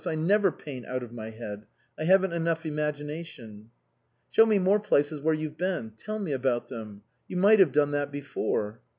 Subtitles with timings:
[0.03, 1.67] I never paint' out of my head';
[1.99, 3.69] I haven't enough imagination."
[4.31, 5.91] "Show me more places where you've been.
[5.95, 7.03] Tell me about them.
[7.27, 8.81] You might have done that before."